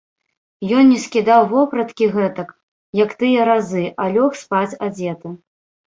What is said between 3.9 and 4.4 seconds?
а лёг